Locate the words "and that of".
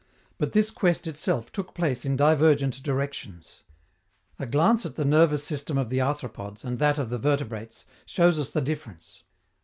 6.65-7.11